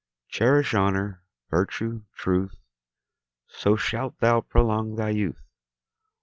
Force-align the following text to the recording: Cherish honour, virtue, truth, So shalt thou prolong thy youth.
Cherish 0.29 0.73
honour, 0.73 1.21
virtue, 1.51 2.05
truth, 2.15 2.55
So 3.47 3.75
shalt 3.75 4.17
thou 4.19 4.41
prolong 4.41 4.95
thy 4.95 5.11
youth. 5.11 5.45